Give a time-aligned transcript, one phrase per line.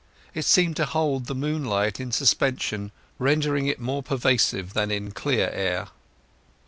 [0.33, 5.49] It seemed to hold the moonlight in suspension, rendering it more pervasive than in clear
[5.51, 5.89] air.